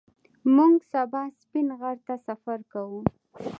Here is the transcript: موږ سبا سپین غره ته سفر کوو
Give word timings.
موږ 0.55 0.73
سبا 0.91 1.21
سپین 1.41 1.67
غره 1.79 2.01
ته 2.07 2.15
سفر 2.27 2.59
کوو 2.71 2.99